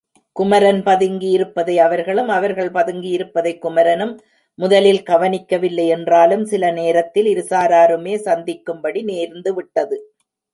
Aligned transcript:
குமரன் 0.35 0.79
பதுங்கியுருப்பதை 0.83 1.75
அவர்களும், 1.77 2.27
அவர்கள் 2.27 2.71
பதுங்கியிருப்பதை 2.71 3.51
குமரனும் 3.59 4.13
முதலில் 4.59 5.03
கவனிக்கவில்லை 5.03 5.85
என்றாலும் 5.87 6.45
சிறிது 6.45 6.71
நேரத்தில் 6.73 7.29
இருசாராருமே 7.35 8.15
சந்திக்கும்படி 8.27 9.03
நேர்ந்துவிட்டது. 9.03 9.99